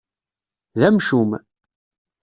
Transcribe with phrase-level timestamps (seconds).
[0.79, 1.31] D amcum.